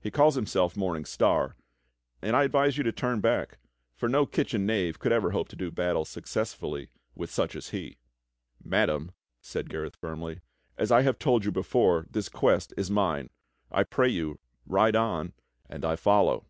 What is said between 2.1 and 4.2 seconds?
and I advise you to turn back; for